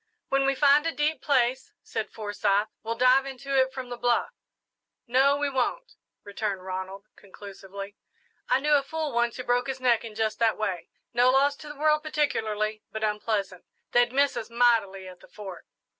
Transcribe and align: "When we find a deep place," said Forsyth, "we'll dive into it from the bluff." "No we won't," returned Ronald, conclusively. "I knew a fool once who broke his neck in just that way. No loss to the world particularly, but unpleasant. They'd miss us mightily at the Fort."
"When 0.29 0.47
we 0.47 0.55
find 0.55 0.87
a 0.87 0.91
deep 0.91 1.21
place," 1.21 1.73
said 1.83 2.09
Forsyth, 2.11 2.69
"we'll 2.81 2.95
dive 2.95 3.27
into 3.27 3.55
it 3.55 3.71
from 3.71 3.89
the 3.89 3.97
bluff." 3.97 4.31
"No 5.05 5.37
we 5.37 5.47
won't," 5.47 5.93
returned 6.23 6.63
Ronald, 6.65 7.05
conclusively. 7.15 7.95
"I 8.49 8.61
knew 8.61 8.73
a 8.73 8.81
fool 8.81 9.11
once 9.11 9.37
who 9.37 9.43
broke 9.43 9.67
his 9.67 9.79
neck 9.79 10.03
in 10.03 10.15
just 10.15 10.39
that 10.39 10.57
way. 10.57 10.89
No 11.13 11.29
loss 11.29 11.55
to 11.57 11.67
the 11.69 11.75
world 11.77 12.01
particularly, 12.01 12.81
but 12.91 13.03
unpleasant. 13.03 13.63
They'd 13.91 14.11
miss 14.11 14.35
us 14.35 14.49
mightily 14.49 15.07
at 15.07 15.19
the 15.19 15.27
Fort." 15.27 15.67